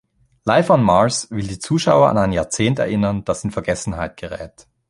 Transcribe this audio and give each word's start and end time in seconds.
Life 0.45 0.71
on 0.71 0.81
Mars 0.83 1.27
will 1.29 1.45
die 1.45 1.59
Zuschauer 1.59 2.09
an 2.09 2.17
ein 2.17 2.31
Jahrzehnt 2.31 2.79
erinnern, 2.79 3.23
das 3.23 3.43
in 3.43 3.51
Vergessenheit 3.51 4.17
gerät. 4.17 4.65